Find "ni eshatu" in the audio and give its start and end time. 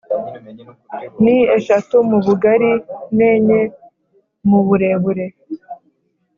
1.23-1.95